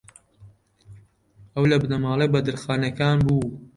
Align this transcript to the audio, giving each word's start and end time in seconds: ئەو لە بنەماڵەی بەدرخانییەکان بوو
ئەو 1.53 1.63
لە 1.71 1.77
بنەماڵەی 1.81 2.31
بەدرخانییەکان 2.33 3.17
بوو 3.25 3.45